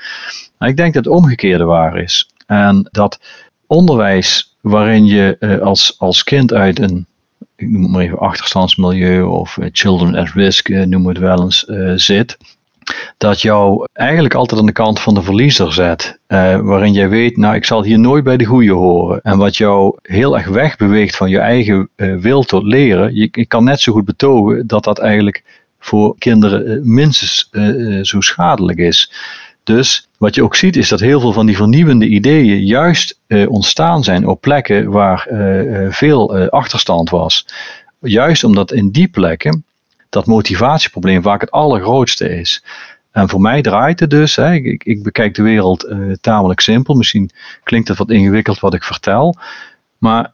[0.59, 2.29] Ik denk dat het omgekeerde waar is.
[2.45, 3.19] En dat
[3.67, 7.07] onderwijs waarin je als, als kind uit een
[7.57, 11.65] ik noem het maar even achterstandsmilieu of children at risk, noemen we het wel eens,
[11.95, 12.37] zit.
[13.17, 16.19] dat jou eigenlijk altijd aan de kant van de verliezer zet.
[16.61, 19.21] Waarin jij weet, nou ik zal hier nooit bij de goede horen.
[19.21, 23.15] En wat jou heel erg wegbeweegt van je eigen wil tot leren.
[23.15, 25.43] Je, kan net zo goed betogen dat dat eigenlijk
[25.79, 27.49] voor kinderen minstens
[28.01, 29.11] zo schadelijk is.
[29.67, 34.03] Dus wat je ook ziet is dat heel veel van die vernieuwende ideeën juist ontstaan
[34.03, 35.27] zijn op plekken waar
[35.89, 37.45] veel achterstand was.
[37.99, 39.65] Juist omdat in die plekken
[40.09, 42.63] dat motivatieprobleem vaak het allergrootste is.
[43.11, 46.95] En voor mij draait het dus, hè, ik, ik, bekijk de wereld tamelijk simpel.
[46.95, 47.29] Misschien
[47.63, 49.35] klinkt het wat ingewikkeld wat ik vertel.
[49.97, 50.31] Maar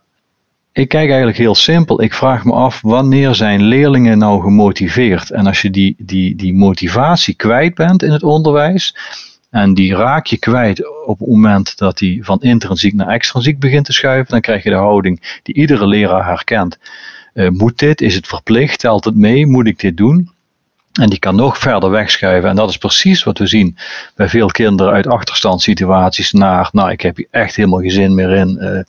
[0.73, 2.01] ik kijk eigenlijk heel simpel.
[2.01, 5.31] Ik vraag me af wanneer zijn leerlingen nou gemotiveerd?
[5.31, 8.95] En als je die, die, die motivatie kwijt bent in het onderwijs.
[9.49, 13.85] En die raak je kwijt op het moment dat die van intrinsiek naar extrinsiek begint
[13.85, 14.31] te schuiven.
[14.31, 16.77] Dan krijg je de houding die iedere leraar herkent.
[17.33, 18.01] Uh, moet dit?
[18.01, 18.79] Is het verplicht?
[18.79, 19.47] Telt het mee?
[19.47, 20.31] Moet ik dit doen?
[20.93, 22.49] En die kan nog verder wegschuiven.
[22.49, 23.77] En dat is precies wat we zien
[24.15, 28.31] bij veel kinderen uit achterstandssituaties naar, nou, ik heb hier echt helemaal geen zin meer
[28.31, 28.57] in.
[28.61, 28.79] Uh,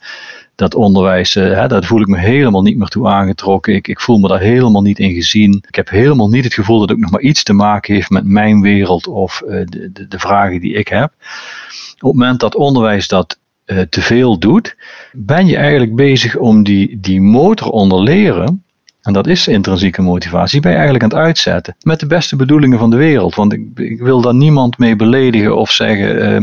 [0.54, 3.74] dat onderwijs, uh, hè, daar voel ik me helemaal niet meer toe aangetrokken.
[3.74, 5.64] Ik, ik voel me daar helemaal niet in gezien.
[5.68, 8.10] Ik heb helemaal niet het gevoel dat het ook nog maar iets te maken heeft
[8.10, 11.12] met mijn wereld of uh, de, de, de, vragen die ik heb.
[11.94, 13.38] Op het moment dat onderwijs dat
[13.88, 14.76] te veel doet,
[15.12, 18.64] ben je eigenlijk bezig om die, die motor onder leren
[19.04, 20.60] en dat is intrinsieke motivatie.
[20.60, 21.76] Ben je eigenlijk aan het uitzetten.
[21.80, 23.34] Met de beste bedoelingen van de wereld.
[23.34, 26.42] Want ik, ik wil daar niemand mee beledigen of zeggen uh,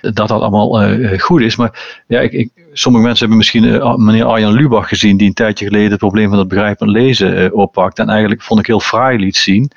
[0.00, 1.56] dat dat allemaal uh, goed is.
[1.56, 5.16] Maar ja, ik, ik, sommige mensen hebben misschien uh, meneer Arjan Lubach gezien.
[5.16, 7.98] Die een tijdje geleden het probleem van het begrijpend lezen oppakt.
[7.98, 9.70] En eigenlijk vond ik heel fraai liet zien.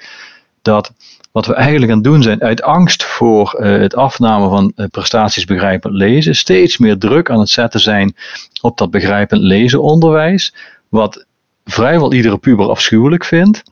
[0.61, 0.93] Dat
[1.31, 5.93] wat we eigenlijk aan het doen zijn, uit angst voor het afnemen van prestaties begrijpend
[5.93, 8.15] lezen, steeds meer druk aan het zetten zijn
[8.61, 10.53] op dat begrijpend lezen onderwijs.
[10.89, 11.25] Wat
[11.65, 13.63] vrijwel iedere puber afschuwelijk vindt.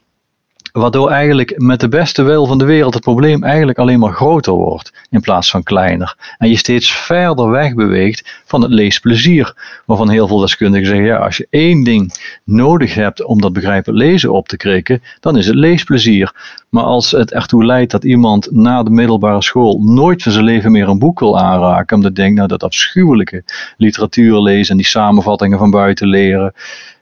[0.71, 4.53] Waardoor eigenlijk met de beste wil van de wereld het probleem eigenlijk alleen maar groter
[4.53, 6.15] wordt in plaats van kleiner.
[6.37, 9.53] En je steeds verder weg beweegt van het leesplezier.
[9.85, 13.95] Waarvan heel veel deskundigen zeggen, ja, als je één ding nodig hebt om dat begrijpend
[13.95, 16.33] lezen op te krikken, dan is het leesplezier.
[16.69, 20.71] Maar als het ertoe leidt dat iemand na de middelbare school nooit van zijn leven
[20.71, 23.43] meer een boek wil aanraken, omdat hij denkt, nou dat afschuwelijke
[23.77, 26.53] literatuur lezen en die samenvattingen van buiten leren,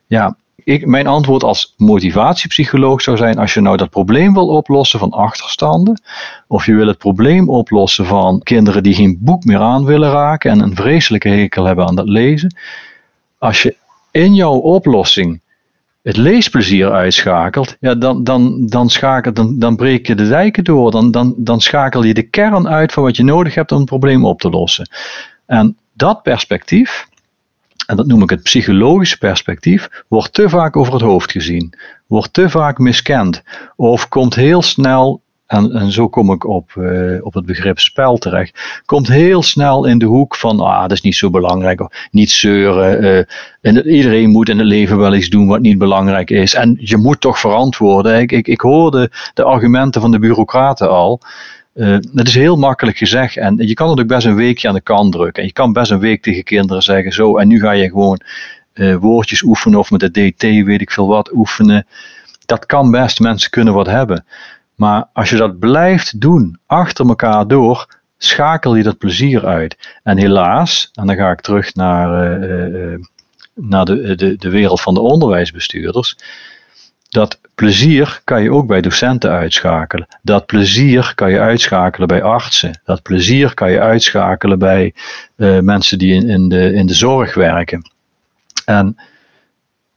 [0.08, 0.36] ja,
[0.70, 5.12] ik, mijn antwoord als motivatiepsycholoog zou zijn: als je nou dat probleem wil oplossen van
[5.12, 6.02] achterstanden,
[6.48, 10.52] of je wil het probleem oplossen van kinderen die geen boek meer aan willen raken
[10.52, 12.56] en een vreselijke hekel hebben aan dat lezen,
[13.38, 13.76] als je
[14.12, 15.42] in jouw oplossing
[16.02, 20.92] het leesplezier uitschakelt, ja, dan, dan, dan, schakel, dan, dan breek je de dijken door.
[20.92, 23.88] Dan, dan, dan schakel je de kern uit van wat je nodig hebt om het
[23.88, 24.90] probleem op te lossen.
[25.46, 27.08] En dat perspectief,
[27.90, 31.74] en dat noem ik het psychologische perspectief, wordt te vaak over het hoofd gezien,
[32.08, 33.44] wordt te vaak miskend
[33.76, 38.18] of komt heel snel, en, en zo kom ik op, uh, op het begrip spel
[38.18, 42.08] terecht, komt heel snel in de hoek van, ah, dat is niet zo belangrijk, of
[42.12, 43.24] niet zeuren, uh,
[43.62, 46.98] en iedereen moet in het leven wel iets doen wat niet belangrijk is, en je
[46.98, 48.20] moet toch verantwoorden.
[48.20, 51.22] Ik, ik, ik hoorde de argumenten van de bureaucraten al,
[51.80, 54.74] uh, dat is heel makkelijk gezegd en je kan het ook best een weekje aan
[54.74, 55.42] de kant drukken.
[55.42, 58.20] En je kan best een week tegen kinderen zeggen zo en nu ga je gewoon
[58.74, 61.88] uh, woordjes oefenen of met de DT weet ik veel wat oefenen.
[62.46, 64.26] Dat kan best, mensen kunnen wat hebben.
[64.76, 67.88] Maar als je dat blijft doen, achter elkaar door,
[68.18, 69.78] schakel je dat plezier uit.
[70.04, 72.98] En helaas, en dan ga ik terug naar, uh,
[73.54, 76.16] naar de, de, de wereld van de onderwijsbestuurders
[77.10, 80.08] dat plezier kan je ook bij docenten uitschakelen.
[80.22, 82.82] Dat plezier kan je uitschakelen bij artsen.
[82.86, 84.94] Dat plezier kan je uitschakelen bij
[85.36, 87.92] uh, mensen die in, in, de, in de zorg werken.
[88.66, 88.98] En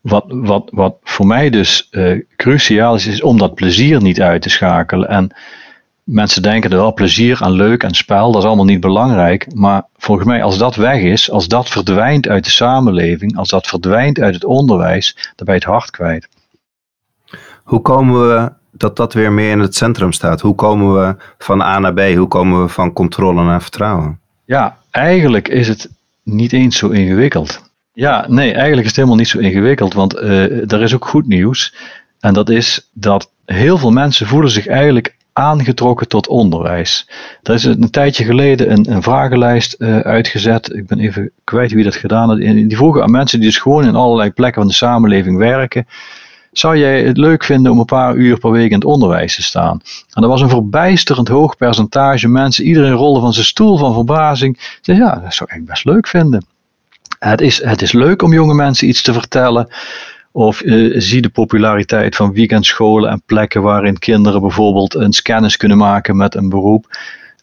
[0.00, 4.42] wat, wat, wat voor mij dus uh, cruciaal is, is om dat plezier niet uit
[4.42, 5.08] te schakelen.
[5.08, 5.34] En
[6.04, 9.54] mensen denken er wel plezier aan leuk en spel, dat is allemaal niet belangrijk.
[9.54, 13.66] Maar volgens mij, als dat weg is, als dat verdwijnt uit de samenleving, als dat
[13.66, 16.28] verdwijnt uit het onderwijs, dan ben je het hart kwijt.
[17.64, 20.40] Hoe komen we dat dat weer meer in het centrum staat?
[20.40, 22.00] Hoe komen we van A naar B?
[22.00, 24.20] Hoe komen we van controle naar vertrouwen?
[24.44, 25.90] Ja, eigenlijk is het
[26.22, 27.70] niet eens zo ingewikkeld.
[27.92, 31.26] Ja, nee, eigenlijk is het helemaal niet zo ingewikkeld, want uh, er is ook goed
[31.26, 31.74] nieuws.
[32.20, 37.08] En dat is dat heel veel mensen voelen zich eigenlijk aangetrokken tot onderwijs.
[37.42, 40.72] Er is een tijdje geleden een, een vragenlijst uh, uitgezet.
[40.74, 42.38] Ik ben even kwijt wie dat gedaan had.
[42.38, 45.86] Die vroegen aan mensen die dus gewoon in allerlei plekken van de samenleving werken.
[46.52, 49.42] Zou jij het leuk vinden om een paar uur per week in het onderwijs te
[49.42, 49.80] staan?
[50.12, 54.76] En er was een verbijsterend hoog percentage mensen, iedereen rolde van zijn stoel van verbazing.
[54.80, 56.44] Zei, ja, dat zou ik best leuk vinden.
[57.18, 59.68] Het is, het is leuk om jonge mensen iets te vertellen
[60.32, 65.78] Of uh, zie de populariteit van weekendscholen en plekken waarin kinderen bijvoorbeeld een scannis kunnen
[65.78, 66.86] maken met een beroep.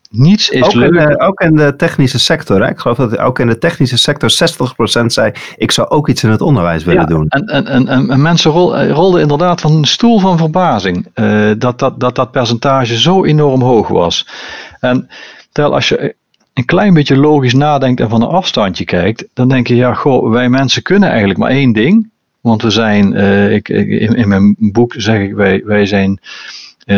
[0.09, 0.93] Niets is ook leuk.
[0.93, 2.61] In de, ook in de technische sector.
[2.63, 2.69] Hè?
[2.69, 4.31] Ik geloof dat ook in de technische sector
[5.01, 7.27] 60% zei: Ik zou ook iets in het onderwijs willen ja, doen.
[7.27, 11.51] En, en, en, en mensen rol, eh, rolden inderdaad van een stoel van verbazing uh,
[11.57, 14.27] dat, dat, dat dat percentage zo enorm hoog was.
[14.79, 15.09] En
[15.51, 16.15] tel als je
[16.53, 20.31] een klein beetje logisch nadenkt en van een afstandje kijkt, dan denk je: Ja, goh,
[20.31, 22.09] wij mensen kunnen eigenlijk maar één ding.
[22.41, 26.19] Want we zijn, uh, ik, in, in mijn boek zeg ik, wij, wij zijn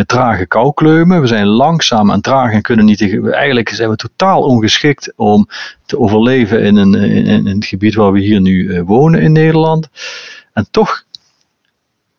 [0.06, 1.22] trage koukleumen.
[1.22, 3.24] We zijn langzaam en traag en kunnen niet.
[3.32, 5.48] Eigenlijk zijn we totaal ongeschikt om
[5.86, 9.32] te overleven in, een, in, in het gebied waar we hier nu uh, wonen in
[9.32, 9.90] Nederland.
[10.54, 11.06] En toch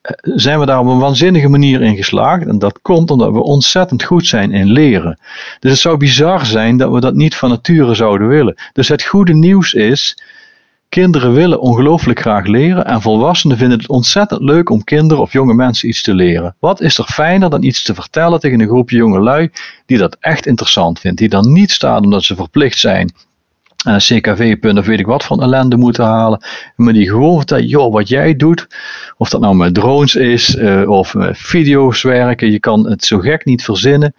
[0.00, 2.46] eh, zijn we daar op een waanzinnige manier in geslaagd.
[2.46, 5.18] En dat komt omdat we ontzettend goed zijn in leren.
[5.60, 8.54] Dus het zou bizar zijn dat we dat niet van nature zouden willen.
[8.72, 10.16] Dus het goede nieuws is
[10.92, 15.54] Kinderen willen ongelooflijk graag leren en volwassenen vinden het ontzettend leuk om kinderen of jonge
[15.54, 16.56] mensen iets te leren.
[16.58, 19.50] Wat is er fijner dan iets te vertellen tegen een groepje jonge lui
[19.86, 23.12] die dat echt interessant vindt, die dan niet staan omdat ze verplicht zijn
[23.84, 26.44] en een CKV-punt of weet ik wat van ellende moeten halen,
[26.76, 28.66] maar die gewoon vertellen, joh, wat jij doet,
[29.16, 33.18] of dat nou met drones is, uh, of met video's werken, je kan het zo
[33.18, 34.14] gek niet verzinnen.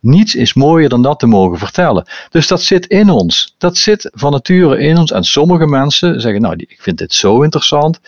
[0.00, 2.06] Niets is mooier dan dat te mogen vertellen.
[2.30, 3.54] Dus dat zit in ons.
[3.58, 5.12] Dat zit van nature in ons.
[5.12, 8.00] En sommige mensen zeggen, nou, ik vind dit zo interessant.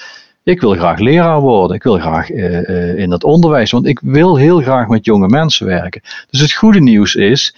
[0.43, 1.77] Ik wil graag leraar worden.
[1.77, 3.71] Ik wil graag uh, uh, in het onderwijs.
[3.71, 6.03] Want ik wil heel graag met jonge mensen werken.
[6.31, 7.55] Dus het goede nieuws is,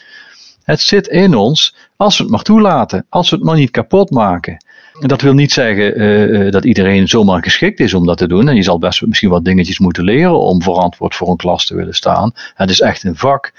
[0.62, 3.07] het zit in ons als we het maar toelaten.
[3.09, 4.64] Als we het maar niet kapot maken.
[5.01, 8.49] En dat wil niet zeggen uh, dat iedereen zomaar geschikt is om dat te doen.
[8.49, 11.75] En je zal best misschien wat dingetjes moeten leren om verantwoord voor een klas te
[11.75, 12.33] willen staan.
[12.55, 13.53] Het is echt een vak.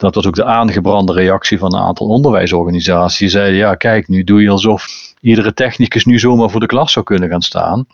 [0.00, 3.18] Dat was ook de aangebrande reactie van een aantal onderwijsorganisaties.
[3.18, 4.86] Die zeiden, ja kijk, nu doe je alsof
[5.20, 7.86] iedere technicus nu zomaar voor de klas zou kunnen gaan staan.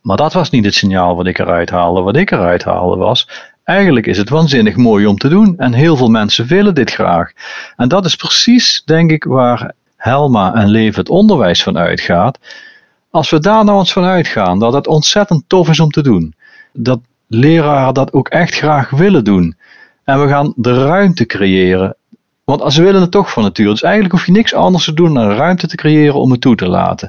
[0.00, 2.00] Maar dat was niet het signaal wat ik eruit haalde.
[2.00, 3.28] Wat ik eruit haalde was,
[3.64, 5.54] eigenlijk is het waanzinnig mooi om te doen.
[5.58, 7.32] En heel veel mensen willen dit graag.
[7.76, 12.38] En dat is precies, denk ik, waar Helma en Leven het onderwijs van uitgaat.
[13.10, 16.34] Als we daar nou eens van uitgaan, dat het ontzettend tof is om te doen.
[16.72, 19.56] Dat leraren dat ook echt graag willen doen.
[20.04, 21.96] En we gaan de ruimte creëren.
[22.44, 23.70] Want als we willen het toch van nature.
[23.70, 26.54] Dus eigenlijk hoef je niks anders te doen dan ruimte te creëren om het toe
[26.54, 27.08] te laten.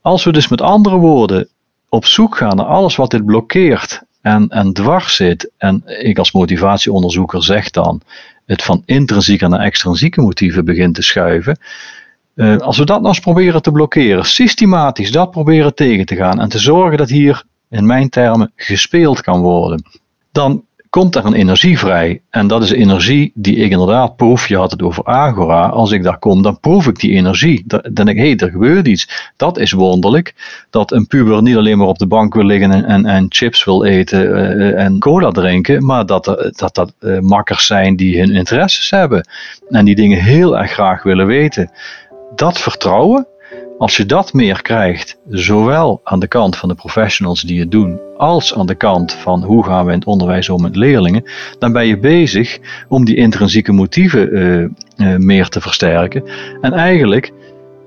[0.00, 1.48] Als we dus met andere woorden
[1.88, 5.50] op zoek gaan naar alles wat dit blokkeert en, en dwars zit.
[5.56, 8.00] En ik als motivatieonderzoeker zeg dan
[8.46, 11.58] het van intrinsieke naar extrinsieke motieven begint te schuiven.
[12.34, 16.40] Uh, als we dat nou eens proberen te blokkeren, systematisch dat proberen tegen te gaan
[16.40, 19.84] en te zorgen dat hier in mijn termen gespeeld kan worden,
[20.32, 22.22] dan komt er een energie vrij.
[22.30, 24.48] En dat is energie die ik inderdaad proef.
[24.48, 25.66] Je had het over Agora.
[25.66, 27.62] Als ik daar kom, dan proef ik die energie.
[27.66, 29.32] Dan denk ik, hé, hey, er gebeurt iets.
[29.36, 30.34] Dat is wonderlijk.
[30.70, 33.84] Dat een puber niet alleen maar op de bank wil liggen en, en, chips wil
[33.84, 35.84] eten uh, en cola drinken.
[35.84, 39.28] Maar dat dat, dat uh, makkers zijn die hun interesses hebben.
[39.68, 41.70] En die dingen heel erg graag willen weten.
[42.34, 43.26] Dat vertrouwen,
[43.80, 48.00] als je dat meer krijgt, zowel aan de kant van de professionals die het doen,
[48.16, 51.24] als aan de kant van hoe gaan we in het onderwijs om met leerlingen,
[51.58, 54.58] dan ben je bezig om die intrinsieke motieven uh,
[54.96, 56.22] uh, meer te versterken.
[56.60, 57.32] En eigenlijk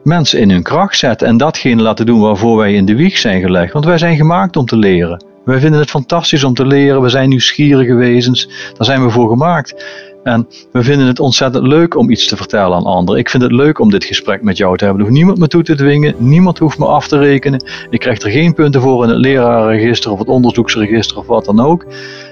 [0.03, 3.41] mensen in hun kracht zetten en datgene laten doen waarvoor wij in de wieg zijn
[3.41, 3.73] gelegd.
[3.73, 5.25] Want wij zijn gemaakt om te leren.
[5.45, 7.01] Wij vinden het fantastisch om te leren.
[7.01, 8.47] We zijn nieuwsgierige wezens.
[8.47, 9.85] Daar zijn we voor gemaakt.
[10.23, 13.19] En we vinden het ontzettend leuk om iets te vertellen aan anderen.
[13.19, 15.01] Ik vind het leuk om dit gesprek met jou te hebben.
[15.01, 16.15] Er hoeft niemand me toe te dwingen.
[16.17, 17.65] Niemand hoeft me af te rekenen.
[17.89, 21.59] Ik krijg er geen punten voor in het lerarenregister of het onderzoeksregister of wat dan
[21.59, 21.85] ook.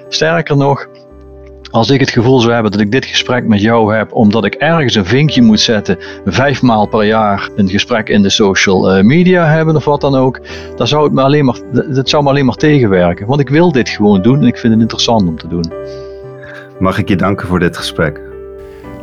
[0.09, 0.87] Sterker nog,
[1.71, 4.53] als ik het gevoel zou hebben dat ik dit gesprek met jou heb, omdat ik
[4.53, 9.45] ergens een vinkje moet zetten, vijf maal per jaar een gesprek in de social media
[9.45, 10.39] hebben of wat dan ook,
[10.75, 11.59] dan zou het me alleen maar,
[11.93, 13.27] dat zou me alleen maar tegenwerken.
[13.27, 15.71] Want ik wil dit gewoon doen en ik vind het interessant om te doen.
[16.81, 18.21] Mag ik je danken voor dit gesprek.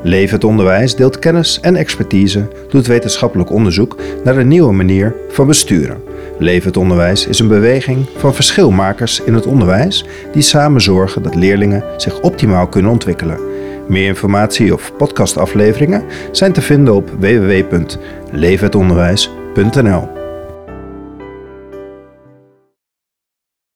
[0.02, 5.46] Leef het onderwijs deelt kennis en expertise, doet wetenschappelijk onderzoek naar een nieuwe manier van
[5.46, 6.02] besturen.
[6.38, 11.34] Leef het onderwijs is een beweging van verschilmakers in het onderwijs die samen zorgen dat
[11.34, 13.40] leerlingen zich optimaal kunnen ontwikkelen.
[13.88, 20.17] Meer informatie of podcastafleveringen zijn te vinden op www.leefhetonderwijs.nl.